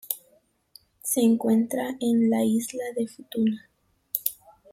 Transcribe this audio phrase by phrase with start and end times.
[1.03, 3.69] Se encuentra en la isla de Futuna.